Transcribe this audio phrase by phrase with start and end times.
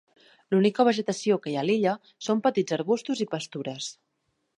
[0.53, 1.93] L'única vegetació que hi ha a l'illa
[2.29, 3.93] són petits arbustos i pastures.